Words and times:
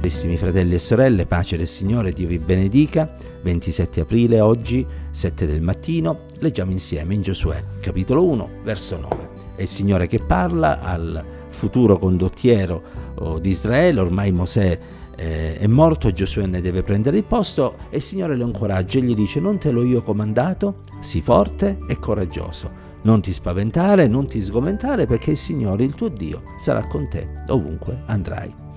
Carissimi 0.00 0.38
fratelli 0.38 0.76
e 0.76 0.78
sorelle, 0.78 1.26
pace 1.26 1.58
del 1.58 1.66
Signore, 1.66 2.14
Dio 2.14 2.26
vi 2.26 2.38
benedica. 2.38 3.12
27 3.42 4.00
aprile, 4.00 4.40
oggi, 4.40 4.84
7 5.10 5.44
del 5.44 5.60
mattino, 5.60 6.20
leggiamo 6.38 6.70
insieme 6.70 7.12
in 7.12 7.20
Giosuè, 7.20 7.62
capitolo 7.82 8.24
1, 8.24 8.48
verso 8.64 8.96
9. 8.96 9.28
È 9.56 9.60
il 9.60 9.68
Signore 9.68 10.06
che 10.06 10.18
parla 10.18 10.80
al 10.80 11.22
futuro 11.48 11.98
condottiero 11.98 12.82
di 13.42 13.50
Israele, 13.50 14.00
ormai 14.00 14.32
Mosè 14.32 14.78
eh, 15.16 15.58
è 15.58 15.66
morto, 15.66 16.10
Giosuè 16.10 16.46
ne 16.46 16.62
deve 16.62 16.82
prendere 16.82 17.18
il 17.18 17.24
posto 17.24 17.76
e 17.90 17.98
il 17.98 18.02
Signore 18.02 18.36
lo 18.36 18.46
incoraggia 18.46 18.98
e 18.98 19.02
gli 19.02 19.14
dice 19.14 19.38
non 19.38 19.58
te 19.58 19.70
l'ho 19.70 19.84
io 19.84 20.00
comandato, 20.00 20.76
sii 21.00 21.20
forte 21.20 21.76
e 21.86 21.98
coraggioso. 21.98 22.88
Non 23.02 23.20
ti 23.20 23.34
spaventare, 23.34 24.06
non 24.06 24.26
ti 24.26 24.40
sgomentare 24.40 25.04
perché 25.04 25.32
il 25.32 25.36
Signore, 25.36 25.84
il 25.84 25.94
tuo 25.94 26.08
Dio, 26.08 26.40
sarà 26.58 26.86
con 26.86 27.06
te 27.06 27.26
ovunque 27.48 28.02
andrai 28.06 28.68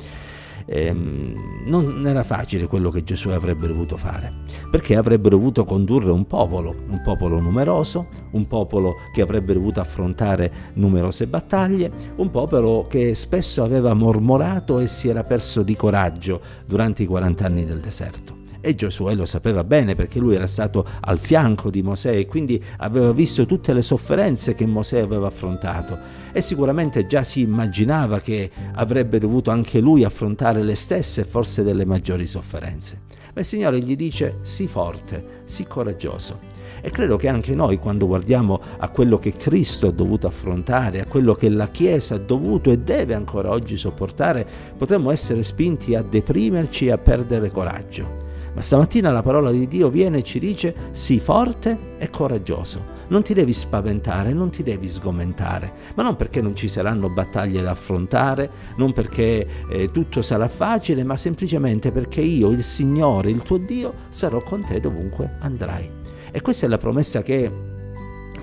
ehm, 0.65 1.65
non 1.65 2.05
era 2.07 2.23
facile 2.23 2.67
quello 2.67 2.89
che 2.89 3.03
Gesù 3.03 3.29
avrebbe 3.29 3.67
dovuto 3.67 3.97
fare, 3.97 4.31
perché 4.69 4.95
avrebbe 4.95 5.29
dovuto 5.29 5.63
condurre 5.65 6.11
un 6.11 6.25
popolo, 6.25 6.75
un 6.89 7.01
popolo 7.03 7.39
numeroso, 7.39 8.07
un 8.31 8.47
popolo 8.47 8.95
che 9.13 9.21
avrebbe 9.21 9.53
dovuto 9.53 9.79
affrontare 9.79 10.51
numerose 10.73 11.27
battaglie, 11.27 11.91
un 12.17 12.29
popolo 12.29 12.85
che 12.87 13.15
spesso 13.15 13.63
aveva 13.63 13.93
mormorato 13.93 14.79
e 14.79 14.87
si 14.87 15.07
era 15.07 15.23
perso 15.23 15.63
di 15.63 15.75
coraggio 15.75 16.41
durante 16.65 17.03
i 17.03 17.05
40 17.05 17.45
anni 17.45 17.65
del 17.65 17.79
deserto. 17.79 18.42
E 18.65 18.75
Giosuè 18.75 19.13
lo 19.13 19.25
sapeva 19.25 19.65
bene 19.65 19.93
perché 19.93 20.19
lui 20.19 20.35
era 20.35 20.47
stato 20.47 20.87
al 21.01 21.19
fianco 21.19 21.69
di 21.69 21.81
Mosè 21.81 22.15
e 22.15 22.25
quindi 22.25 22.63
aveva 22.77 23.11
visto 23.11 23.45
tutte 23.45 23.73
le 23.73 23.81
sofferenze 23.81 24.53
che 24.53 24.65
Mosè 24.65 25.01
aveva 25.01 25.27
affrontato 25.27 25.99
e 26.31 26.41
sicuramente 26.41 27.05
già 27.05 27.23
si 27.23 27.41
immaginava 27.41 28.21
che 28.21 28.49
avrebbe 28.75 29.19
dovuto 29.19 29.51
anche 29.51 29.81
lui 29.81 30.05
affrontare 30.05 30.63
le 30.63 30.75
stesse 30.75 31.25
forse 31.25 31.61
delle 31.61 31.83
maggiori 31.83 32.25
sofferenze. 32.25 33.01
Ma 33.33 33.41
il 33.41 33.45
Signore 33.45 33.81
gli 33.81 33.97
dice 33.97 34.37
sii 34.43 34.67
forte, 34.67 35.41
sii 35.43 35.67
coraggioso. 35.67 36.39
E 36.79 36.89
credo 36.89 37.17
che 37.17 37.27
anche 37.27 37.53
noi, 37.53 37.77
quando 37.77 38.07
guardiamo 38.07 38.61
a 38.77 38.87
quello 38.87 39.19
che 39.19 39.35
Cristo 39.35 39.87
ha 39.87 39.91
dovuto 39.91 40.27
affrontare, 40.27 41.01
a 41.01 41.05
quello 41.05 41.33
che 41.33 41.49
la 41.49 41.67
Chiesa 41.67 42.15
ha 42.15 42.19
dovuto 42.19 42.71
e 42.71 42.79
deve 42.79 43.13
ancora 43.13 43.49
oggi 43.49 43.75
sopportare, 43.75 44.45
potremmo 44.77 45.11
essere 45.11 45.43
spinti 45.43 45.95
a 45.95 46.01
deprimerci 46.01 46.85
e 46.85 46.91
a 46.91 46.97
perdere 46.97 47.51
coraggio. 47.51 48.22
Ma 48.53 48.61
stamattina 48.61 49.11
la 49.11 49.23
parola 49.23 49.51
di 49.51 49.67
Dio 49.67 49.89
viene 49.89 50.19
e 50.19 50.23
ci 50.23 50.39
dice 50.39 50.73
sii 50.91 51.19
forte 51.19 51.95
e 51.97 52.09
coraggioso. 52.09 52.91
Non 53.07 53.21
ti 53.21 53.33
devi 53.33 53.51
spaventare, 53.51 54.31
non 54.31 54.49
ti 54.49 54.63
devi 54.63 54.89
sgomentare, 54.89 55.71
ma 55.95 56.03
non 56.03 56.15
perché 56.15 56.41
non 56.41 56.55
ci 56.55 56.67
saranno 56.67 57.09
battaglie 57.09 57.61
da 57.61 57.71
affrontare, 57.71 58.49
non 58.77 58.93
perché 58.93 59.45
eh, 59.69 59.91
tutto 59.91 60.21
sarà 60.21 60.47
facile, 60.47 61.03
ma 61.03 61.17
semplicemente 61.17 61.91
perché 61.91 62.21
io, 62.21 62.49
il 62.49 62.63
Signore, 62.63 63.29
il 63.29 63.41
tuo 63.41 63.57
Dio, 63.57 63.93
sarò 64.09 64.41
con 64.41 64.63
te 64.63 64.79
dovunque 64.79 65.37
andrai. 65.39 65.89
E 66.31 66.41
questa 66.41 66.65
è 66.65 66.69
la 66.69 66.77
promessa 66.77 67.21
che 67.21 67.51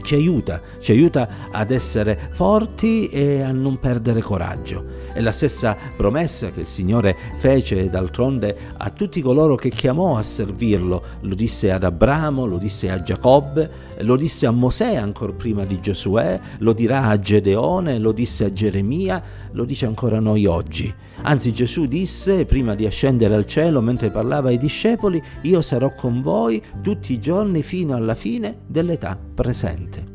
ci 0.02 0.14
aiuta, 0.14 0.60
ci 0.78 0.92
aiuta 0.92 1.28
ad 1.50 1.70
essere 1.70 2.18
forti 2.32 3.08
e 3.08 3.42
a 3.42 3.52
non 3.52 3.78
perdere 3.78 4.20
coraggio. 4.20 4.84
È 5.12 5.20
la 5.20 5.32
stessa 5.32 5.76
promessa 5.96 6.50
che 6.50 6.60
il 6.60 6.66
Signore 6.66 7.16
fece 7.36 7.90
d'altronde 7.90 8.56
a 8.76 8.90
tutti 8.90 9.20
coloro 9.20 9.56
che 9.56 9.68
chiamò 9.68 10.16
a 10.16 10.22
servirlo. 10.22 11.02
Lo 11.22 11.34
disse 11.34 11.72
ad 11.72 11.82
Abramo, 11.82 12.46
lo 12.46 12.58
disse 12.58 12.90
a 12.90 13.02
Giacobbe, 13.02 13.70
lo 13.98 14.16
disse 14.16 14.46
a 14.46 14.52
Mosè 14.52 14.94
ancora 14.94 15.32
prima 15.32 15.64
di 15.64 15.80
Giosuè, 15.80 16.38
lo 16.58 16.72
dirà 16.72 17.06
a 17.06 17.18
Gedeone, 17.18 17.98
lo 17.98 18.12
disse 18.12 18.44
a 18.44 18.52
Geremia, 18.52 19.22
lo 19.52 19.64
dice 19.64 19.86
ancora 19.86 20.18
a 20.18 20.20
noi 20.20 20.46
oggi. 20.46 20.92
Anzi 21.22 21.52
Gesù 21.52 21.86
disse 21.86 22.44
prima 22.44 22.74
di 22.74 22.86
ascendere 22.86 23.34
al 23.34 23.46
cielo 23.46 23.80
mentre 23.80 24.10
parlava 24.10 24.48
ai 24.48 24.58
discepoli, 24.58 25.22
io 25.42 25.60
sarò 25.60 25.92
con 25.92 26.22
voi 26.22 26.62
tutti 26.82 27.12
i 27.12 27.20
giorni 27.20 27.62
fino 27.62 27.96
alla 27.96 28.14
fine 28.14 28.58
dell'età 28.66 29.18
presente. 29.34 30.09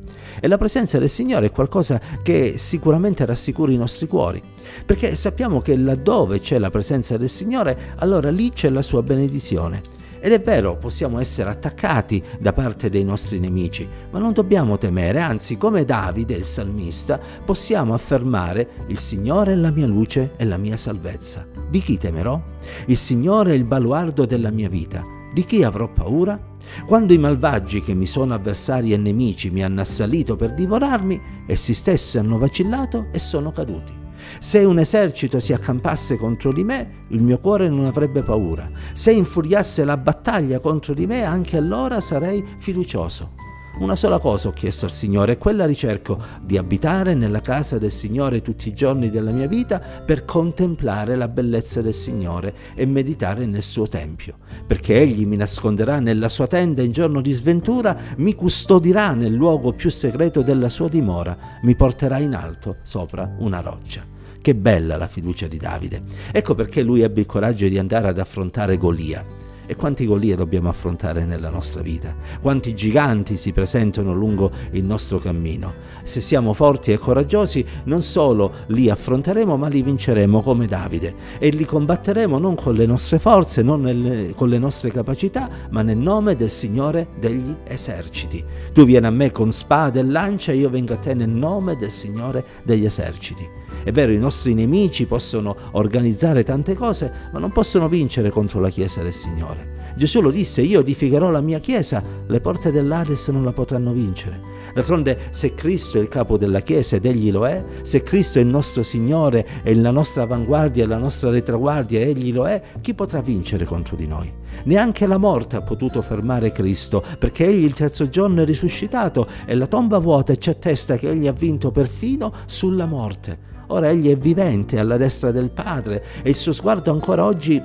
E 0.45 0.47
la 0.47 0.59
presenza 0.59 1.00
del 1.00 1.09
Signore 1.09 1.47
è 1.47 1.51
qualcosa 1.51 2.00
che 2.22 2.59
sicuramente 2.59 3.25
rassicura 3.25 3.72
i 3.72 3.78
nostri 3.78 4.06
cuori, 4.06 4.39
perché 4.85 5.16
sappiamo 5.16 5.59
che 5.59 5.75
laddove 5.75 6.39
c'è 6.39 6.59
la 6.59 6.69
presenza 6.69 7.17
del 7.17 7.29
Signore, 7.29 7.94
allora 7.95 8.29
lì 8.29 8.51
c'è 8.51 8.69
la 8.69 8.83
sua 8.83 9.01
benedizione. 9.01 9.81
Ed 10.19 10.33
è 10.33 10.39
vero, 10.39 10.78
possiamo 10.78 11.19
essere 11.19 11.50
attaccati 11.50 12.22
da 12.38 12.53
parte 12.53 12.91
dei 12.91 13.03
nostri 13.03 13.39
nemici, 13.39 13.89
ma 14.11 14.19
non 14.19 14.33
dobbiamo 14.33 14.78
temere, 14.78 15.19
anzi 15.19 15.57
come 15.57 15.83
Davide, 15.83 16.35
il 16.35 16.45
salmista, 16.45 17.19
possiamo 17.44 17.95
affermare 17.95 18.69
il 18.85 19.00
Signore 19.00 19.53
è 19.53 19.56
la 19.56 19.72
mia 19.72 19.88
luce 19.88 20.33
e 20.35 20.45
la 20.45 20.57
mia 20.57 20.77
salvezza. 20.77 21.44
Di 21.67 21.81
chi 21.81 21.97
temerò? 21.97 22.39
Il 22.85 22.97
Signore 22.97 23.53
è 23.53 23.56
il 23.56 23.63
baluardo 23.63 24.27
della 24.27 24.51
mia 24.51 24.69
vita. 24.69 25.03
Di 25.33 25.44
chi 25.44 25.63
avrò 25.63 25.91
paura? 25.91 26.39
Quando 26.85 27.13
i 27.13 27.17
malvagi 27.17 27.81
che 27.81 27.93
mi 27.93 28.05
sono 28.05 28.33
avversari 28.33 28.93
e 28.93 28.97
nemici 28.97 29.49
mi 29.49 29.63
hanno 29.63 29.81
assalito 29.81 30.35
per 30.35 30.53
divorarmi, 30.53 31.21
essi 31.47 31.73
stessi 31.73 32.17
hanno 32.17 32.37
vacillato 32.37 33.07
e 33.11 33.19
sono 33.19 33.51
caduti. 33.51 34.03
Se 34.39 34.59
un 34.59 34.79
esercito 34.79 35.39
si 35.39 35.53
accampasse 35.53 36.17
contro 36.17 36.51
di 36.51 36.63
me, 36.63 37.05
il 37.09 37.21
mio 37.21 37.39
cuore 37.39 37.69
non 37.69 37.85
avrebbe 37.85 38.23
paura. 38.23 38.69
Se 38.93 39.11
infuriasse 39.11 39.83
la 39.83 39.97
battaglia 39.97 40.59
contro 40.59 40.93
di 40.93 41.05
me, 41.05 41.23
anche 41.23 41.57
allora 41.57 42.01
sarei 42.01 42.43
fiducioso. 42.57 43.53
Una 43.78 43.97
sola 43.97 44.19
cosa 44.19 44.47
ho 44.47 44.53
chiesto 44.53 44.86
al 44.86 44.91
Signore 44.91 45.34
e 45.34 45.38
quella 45.38 45.66
ricerco 45.66 46.18
di 46.41 46.56
abitare 46.56 47.13
nella 47.13 47.41
casa 47.41 47.78
del 47.78 47.91
Signore 47.91 48.41
tutti 48.41 48.69
i 48.69 48.74
giorni 48.74 49.09
della 49.09 49.31
mia 49.31 49.47
vita 49.47 49.80
per 49.80 50.24
contemplare 50.24 51.18
la 51.18 51.28
bellezza 51.28 51.81
del 51.81 51.94
Signore 51.94 52.53
e 52.74 52.86
meditare 52.86 53.46
nel 53.46 53.63
suo 53.63 53.86
tempio, 53.86 54.38
perché 54.66 55.02
Egli 55.02 55.25
mi 55.25 55.36
nasconderà 55.36 56.00
nella 56.00 56.30
sua 56.30 56.47
tenda 56.47 56.84
in 56.84 56.94
giorno 56.94 57.19
di 57.19 57.34
sventura, 57.34 57.97
mi 58.16 58.34
custodirà 58.34 59.12
nel 59.12 59.34
luogo 59.34 59.74
più 59.74 59.90
segreto 59.90 60.42
della 60.42 60.69
sua 60.69 60.88
dimora, 60.88 61.38
mi 61.63 61.75
porterà 61.75 62.19
in 62.19 62.34
alto 62.34 62.78
sopra 62.84 63.30
una 63.40 63.59
roccia. 63.59 64.06
Che 64.42 64.56
bella 64.56 64.96
la 64.96 65.07
fiducia 65.07 65.47
di 65.47 65.57
Davide. 65.57 66.02
Ecco 66.31 66.56
perché 66.56 66.81
lui 66.81 67.02
ebbe 67.02 67.19
il 67.19 67.25
coraggio 67.25 67.68
di 67.68 67.78
andare 67.78 68.07
ad 68.07 68.19
affrontare 68.19 68.78
Golia. 68.78 69.44
E 69.67 69.75
quanti 69.75 70.05
Golia 70.05 70.35
dobbiamo 70.35 70.69
affrontare 70.69 71.25
nella 71.25 71.49
nostra 71.49 71.81
vita? 71.81 72.13
Quanti 72.41 72.75
giganti 72.75 73.35
si 73.37 73.51
presentano 73.51 74.13
lungo 74.13 74.51
il 74.71 74.83
nostro 74.83 75.17
cammino? 75.17 75.73
Se 76.03 76.21
siamo 76.21 76.53
forti 76.53 76.91
e 76.91 76.97
coraggiosi, 76.97 77.65
non 77.85 78.01
solo 78.01 78.53
li 78.67 78.89
affronteremo, 78.89 79.57
ma 79.57 79.67
li 79.67 79.81
vinceremo 79.81 80.41
come 80.41 80.67
Davide 80.67 81.15
e 81.39 81.49
li 81.49 81.65
combatteremo 81.65 82.37
non 82.37 82.55
con 82.55 82.75
le 82.75 82.85
nostre 82.85 83.17
forze, 83.17 83.63
non 83.63 83.81
nelle, 83.81 84.33
con 84.35 84.49
le 84.49 84.59
nostre 84.59 84.91
capacità, 84.91 85.49
ma 85.69 85.81
nel 85.81 85.97
nome 85.97 86.35
del 86.35 86.51
Signore 86.51 87.07
degli 87.19 87.55
eserciti. 87.63 88.43
Tu 88.71 88.85
vieni 88.85 89.07
a 89.07 89.11
me 89.11 89.31
con 89.31 89.51
spada 89.51 89.99
e 89.99 90.03
lancia 90.03 90.51
io 90.51 90.69
vengo 90.69 90.93
a 90.93 90.97
te 90.97 91.13
nel 91.13 91.29
nome 91.29 91.75
del 91.75 91.91
Signore 91.91 92.43
degli 92.63 92.85
eserciti. 92.85 93.64
È 93.85 93.91
vero, 93.91 94.12
i 94.12 94.18
nostri 94.18 94.56
nemici 94.56 95.06
possono 95.06 95.56
organizzare 95.73 96.44
tante 96.44 96.73
cose, 96.73 97.12
ma 97.31 97.38
non 97.38 97.51
possono 97.51 97.88
vincere 97.88 98.31
contro 98.31 98.59
la 98.59 98.72
Chiesa 98.72 99.03
del 99.03 99.13
Signore. 99.13 99.73
Gesù 99.96 100.22
lo 100.22 100.31
disse, 100.31 100.63
io 100.63 100.79
edificherò 100.79 101.29
la 101.29 101.40
mia 101.40 101.59
Chiesa, 101.59 102.01
le 102.25 102.40
porte 102.40 102.72
dell'Ades 102.72 103.28
non 103.28 103.44
la 103.44 103.51
potranno 103.51 103.94
vincere. 103.94 104.53
D'altronde, 104.74 105.28
se 105.29 105.53
Cristo 105.53 106.00
è 106.00 106.01
il 106.01 106.07
capo 106.07 106.35
della 106.35 106.62
Chiesa 106.62 106.95
ed 106.95 107.06
Egli 107.06 107.31
lo 107.31 107.45
è, 107.45 107.63
se 107.84 108.01
Cristo 108.01 108.40
è 108.40 108.41
il 108.41 108.47
nostro 108.47 108.81
Signore 108.81 109.62
e 109.62 109.75
la 109.75 109.91
nostra 109.91 110.24
avanguardia 110.24 110.84
e 110.84 110.88
la 110.88 110.97
nostra 110.97 111.29
retraguardia 111.29 112.00
e 112.00 112.09
Egli 112.09 112.34
lo 112.34 112.47
è, 112.47 112.59
chi 112.81 112.95
potrà 112.95 113.22
vincere 113.22 113.66
contro 113.66 113.95
di 113.95 114.07
noi? 114.07 114.34
Neanche 114.63 115.06
la 115.06 115.18
morte 115.18 115.57
ha 115.57 115.62
potuto 115.62 116.01
fermare 116.01 116.51
Cristo, 116.51 117.03
perché 117.19 117.45
Egli 117.45 117.66
il 117.66 117.74
terzo 117.74 118.09
giorno 118.09 118.41
è 118.41 118.45
risuscitato 118.45 119.28
e 119.45 119.53
la 119.53 119.68
tomba 119.68 120.00
vuota 120.00 120.35
ci 120.35 120.50
attesta 120.50 120.97
che 120.97 121.07
Egli 121.09 121.28
ha 121.28 121.34
vinto 121.34 121.69
perfino 121.69 122.34
sulla 122.47 122.88
morte. 122.88 123.53
Ora 123.67 123.89
egli 123.89 124.09
è 124.09 124.17
vivente 124.17 124.79
alla 124.79 124.97
destra 124.97 125.31
del 125.31 125.50
Padre 125.50 126.03
e 126.21 126.29
il 126.29 126.35
suo 126.35 126.53
sguardo 126.53 126.91
ancora 126.91 127.25
oggi 127.25 127.62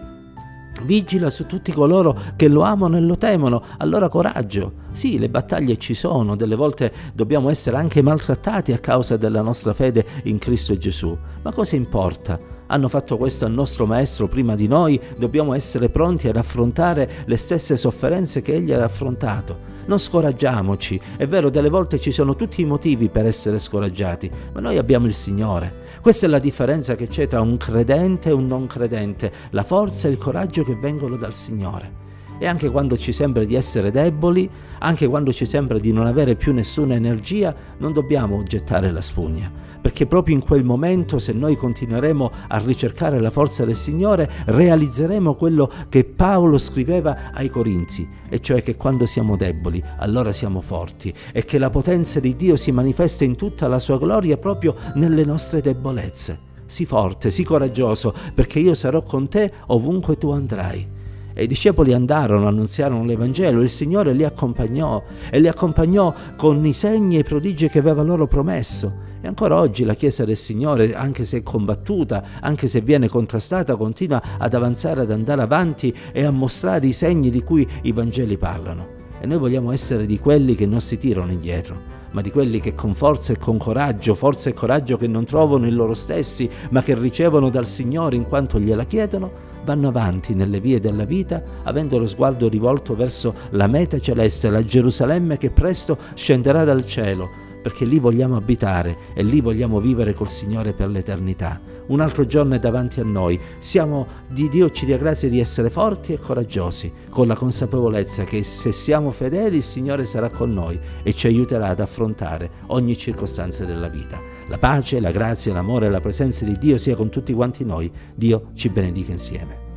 vigila 0.82 1.30
su 1.30 1.46
tutti 1.46 1.72
coloro 1.72 2.16
che 2.36 2.48
lo 2.48 2.62
amano 2.62 2.96
e 2.96 3.00
lo 3.00 3.16
temono. 3.16 3.62
Allora 3.78 4.08
coraggio. 4.08 4.88
Sì, 4.92 5.18
le 5.18 5.28
battaglie 5.28 5.76
ci 5.76 5.94
sono, 5.94 6.34
delle 6.34 6.56
volte 6.56 6.92
dobbiamo 7.12 7.48
essere 7.48 7.76
anche 7.76 8.02
maltrattati 8.02 8.72
a 8.72 8.78
causa 8.78 9.16
della 9.16 9.40
nostra 9.40 9.72
fede 9.72 10.04
in 10.24 10.38
Cristo 10.38 10.76
Gesù. 10.76 11.16
Ma 11.42 11.52
cosa 11.52 11.76
importa? 11.76 12.38
Hanno 12.66 12.88
fatto 12.88 13.16
questo 13.16 13.44
al 13.44 13.52
nostro 13.52 13.86
Maestro 13.86 14.26
prima 14.26 14.56
di 14.56 14.66
noi, 14.66 15.00
dobbiamo 15.16 15.54
essere 15.54 15.90
pronti 15.90 16.28
ad 16.28 16.36
affrontare 16.36 17.24
le 17.24 17.36
stesse 17.36 17.76
sofferenze 17.76 18.42
che 18.42 18.54
Egli 18.54 18.72
ha 18.72 18.82
affrontato. 18.82 19.78
Non 19.86 19.98
scoraggiamoci, 19.98 21.00
è 21.16 21.26
vero, 21.26 21.50
delle 21.50 21.68
volte 21.68 21.98
ci 21.98 22.10
sono 22.10 22.34
tutti 22.34 22.60
i 22.60 22.66
motivi 22.66 23.08
per 23.08 23.26
essere 23.26 23.58
scoraggiati, 23.58 24.30
ma 24.52 24.60
noi 24.60 24.76
abbiamo 24.76 25.06
il 25.06 25.14
Signore. 25.14 25.79
Questa 26.00 26.24
è 26.24 26.30
la 26.30 26.38
differenza 26.38 26.94
che 26.94 27.08
c'è 27.08 27.26
tra 27.26 27.42
un 27.42 27.58
credente 27.58 28.30
e 28.30 28.32
un 28.32 28.46
non 28.46 28.66
credente, 28.66 29.30
la 29.50 29.62
forza 29.62 30.08
e 30.08 30.10
il 30.10 30.16
coraggio 30.16 30.64
che 30.64 30.74
vengono 30.74 31.16
dal 31.16 31.34
Signore. 31.34 32.09
E 32.42 32.46
anche 32.46 32.70
quando 32.70 32.96
ci 32.96 33.12
sembra 33.12 33.44
di 33.44 33.54
essere 33.54 33.90
deboli, 33.90 34.48
anche 34.78 35.06
quando 35.06 35.30
ci 35.30 35.44
sembra 35.44 35.78
di 35.78 35.92
non 35.92 36.06
avere 36.06 36.36
più 36.36 36.54
nessuna 36.54 36.94
energia, 36.94 37.54
non 37.76 37.92
dobbiamo 37.92 38.42
gettare 38.44 38.90
la 38.90 39.02
spugna, 39.02 39.52
perché 39.78 40.06
proprio 40.06 40.36
in 40.36 40.40
quel 40.40 40.64
momento, 40.64 41.18
se 41.18 41.34
noi 41.34 41.54
continueremo 41.54 42.30
a 42.48 42.56
ricercare 42.56 43.20
la 43.20 43.28
forza 43.28 43.66
del 43.66 43.76
Signore, 43.76 44.26
realizzeremo 44.46 45.34
quello 45.34 45.70
che 45.90 46.04
Paolo 46.04 46.56
scriveva 46.56 47.30
ai 47.34 47.50
Corinzi, 47.50 48.08
e 48.30 48.40
cioè 48.40 48.62
che 48.62 48.74
quando 48.74 49.04
siamo 49.04 49.36
deboli, 49.36 49.84
allora 49.98 50.32
siamo 50.32 50.62
forti, 50.62 51.12
e 51.32 51.44
che 51.44 51.58
la 51.58 51.68
potenza 51.68 52.20
di 52.20 52.36
Dio 52.36 52.56
si 52.56 52.72
manifesta 52.72 53.22
in 53.22 53.36
tutta 53.36 53.68
la 53.68 53.78
sua 53.78 53.98
gloria 53.98 54.38
proprio 54.38 54.74
nelle 54.94 55.26
nostre 55.26 55.60
debolezze. 55.60 56.38
Sii 56.64 56.86
forte, 56.86 57.30
sii 57.30 57.44
coraggioso, 57.44 58.14
perché 58.34 58.60
io 58.60 58.74
sarò 58.74 59.02
con 59.02 59.28
te 59.28 59.52
ovunque 59.66 60.16
tu 60.16 60.30
andrai. 60.30 60.98
E 61.40 61.44
i 61.44 61.46
discepoli 61.46 61.94
andarono, 61.94 62.46
annunziarono 62.46 63.02
l'Evangelo, 63.02 63.62
il 63.62 63.70
Signore 63.70 64.12
li 64.12 64.24
accompagnò 64.24 65.02
e 65.30 65.40
li 65.40 65.48
accompagnò 65.48 66.12
con 66.36 66.62
i 66.66 66.74
segni 66.74 67.16
e 67.16 67.20
i 67.20 67.24
prodigi 67.24 67.70
che 67.70 67.78
aveva 67.78 68.02
loro 68.02 68.26
promesso. 68.26 68.92
E 69.22 69.26
ancora 69.26 69.56
oggi 69.56 69.84
la 69.84 69.94
Chiesa 69.94 70.26
del 70.26 70.36
Signore, 70.36 70.94
anche 70.94 71.24
se 71.24 71.38
è 71.38 71.42
combattuta, 71.42 72.24
anche 72.42 72.68
se 72.68 72.82
viene 72.82 73.08
contrastata, 73.08 73.76
continua 73.76 74.22
ad 74.36 74.52
avanzare, 74.52 75.00
ad 75.00 75.10
andare 75.10 75.40
avanti 75.40 75.96
e 76.12 76.26
a 76.26 76.30
mostrare 76.30 76.86
i 76.86 76.92
segni 76.92 77.30
di 77.30 77.42
cui 77.42 77.66
i 77.84 77.92
Vangeli 77.92 78.36
parlano. 78.36 78.88
E 79.18 79.24
noi 79.24 79.38
vogliamo 79.38 79.72
essere 79.72 80.04
di 80.04 80.18
quelli 80.18 80.54
che 80.54 80.66
non 80.66 80.82
si 80.82 80.98
tirano 80.98 81.32
indietro, 81.32 81.74
ma 82.10 82.20
di 82.20 82.30
quelli 82.30 82.60
che 82.60 82.74
con 82.74 82.92
forza 82.92 83.32
e 83.32 83.38
con 83.38 83.56
coraggio, 83.56 84.14
forza 84.14 84.50
e 84.50 84.52
coraggio 84.52 84.98
che 84.98 85.08
non 85.08 85.24
trovano 85.24 85.66
in 85.66 85.74
loro 85.74 85.94
stessi, 85.94 86.50
ma 86.68 86.82
che 86.82 86.94
ricevono 86.94 87.48
dal 87.48 87.66
Signore 87.66 88.14
in 88.14 88.24
quanto 88.28 88.60
gliela 88.60 88.84
chiedono, 88.84 89.48
vanno 89.70 89.86
avanti 89.86 90.34
nelle 90.34 90.58
vie 90.58 90.80
della 90.80 91.04
vita, 91.04 91.40
avendo 91.62 91.96
lo 91.96 92.08
sguardo 92.08 92.48
rivolto 92.48 92.96
verso 92.96 93.32
la 93.50 93.68
meta 93.68 94.00
celeste, 94.00 94.50
la 94.50 94.64
Gerusalemme 94.64 95.38
che 95.38 95.50
presto 95.50 95.96
scenderà 96.14 96.64
dal 96.64 96.84
cielo, 96.84 97.30
perché 97.62 97.84
lì 97.84 98.00
vogliamo 98.00 98.34
abitare 98.34 98.96
e 99.14 99.22
lì 99.22 99.40
vogliamo 99.40 99.78
vivere 99.78 100.12
col 100.12 100.28
Signore 100.28 100.72
per 100.72 100.88
l'eternità. 100.88 101.60
Un 101.86 102.00
altro 102.00 102.26
giorno 102.26 102.56
è 102.56 102.58
davanti 102.58 102.98
a 102.98 103.04
noi. 103.04 103.38
Siamo 103.58 104.06
di 104.28 104.48
Dio 104.48 104.70
ci 104.70 104.86
dia 104.86 104.96
grazia 104.96 105.28
di 105.28 105.38
essere 105.38 105.70
forti 105.70 106.12
e 106.12 106.18
coraggiosi, 106.18 106.92
con 107.08 107.28
la 107.28 107.36
consapevolezza 107.36 108.24
che 108.24 108.42
se 108.42 108.72
siamo 108.72 109.12
fedeli 109.12 109.58
il 109.58 109.62
Signore 109.62 110.04
sarà 110.04 110.30
con 110.30 110.52
noi 110.52 110.78
e 111.04 111.14
ci 111.14 111.28
aiuterà 111.28 111.68
ad 111.68 111.78
affrontare 111.78 112.50
ogni 112.66 112.96
circostanza 112.96 113.64
della 113.64 113.88
vita. 113.88 114.39
La 114.50 114.58
pace, 114.58 114.98
la 114.98 115.12
grazia, 115.12 115.52
l'amore 115.52 115.86
e 115.86 115.90
la 115.90 116.00
presenza 116.00 116.44
di 116.44 116.58
Dio 116.58 116.76
sia 116.76 116.96
con 116.96 117.08
tutti 117.08 117.32
quanti 117.32 117.64
noi. 117.64 117.88
Dio 118.16 118.50
ci 118.54 118.68
benedica 118.68 119.12
insieme. 119.12 119.69